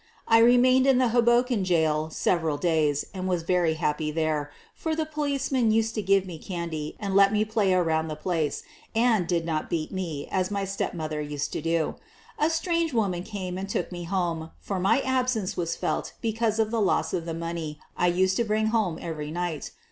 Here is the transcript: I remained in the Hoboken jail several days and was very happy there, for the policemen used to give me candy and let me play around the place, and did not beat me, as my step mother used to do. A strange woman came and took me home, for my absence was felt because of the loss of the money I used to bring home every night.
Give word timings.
I 0.27 0.39
remained 0.39 0.87
in 0.87 0.97
the 0.97 1.09
Hoboken 1.09 1.63
jail 1.63 2.09
several 2.09 2.57
days 2.57 3.05
and 3.13 3.27
was 3.27 3.43
very 3.43 3.75
happy 3.75 4.09
there, 4.09 4.51
for 4.73 4.95
the 4.95 5.05
policemen 5.05 5.69
used 5.69 5.93
to 5.93 6.01
give 6.01 6.25
me 6.25 6.39
candy 6.39 6.95
and 6.99 7.15
let 7.15 7.31
me 7.31 7.45
play 7.45 7.71
around 7.71 8.07
the 8.07 8.15
place, 8.15 8.63
and 8.95 9.27
did 9.27 9.45
not 9.45 9.69
beat 9.69 9.91
me, 9.91 10.27
as 10.31 10.49
my 10.49 10.65
step 10.65 10.95
mother 10.95 11.21
used 11.21 11.53
to 11.53 11.61
do. 11.61 11.97
A 12.39 12.49
strange 12.49 12.93
woman 12.93 13.21
came 13.21 13.59
and 13.59 13.69
took 13.69 13.91
me 13.91 14.05
home, 14.05 14.49
for 14.59 14.79
my 14.79 15.01
absence 15.01 15.55
was 15.55 15.75
felt 15.75 16.13
because 16.19 16.57
of 16.57 16.71
the 16.71 16.81
loss 16.81 17.13
of 17.13 17.27
the 17.27 17.35
money 17.35 17.77
I 17.95 18.07
used 18.07 18.37
to 18.37 18.43
bring 18.43 18.69
home 18.73 18.97
every 18.99 19.29
night. 19.29 19.69